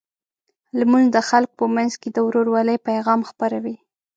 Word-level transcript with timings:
لمونځ 0.79 1.07
د 1.15 1.17
خلکو 1.29 1.53
په 1.59 1.65
منځ 1.75 1.91
کې 2.01 2.09
د 2.11 2.17
ورورولۍ 2.27 2.77
پیغام 2.87 3.19
خپروي. 3.29 3.75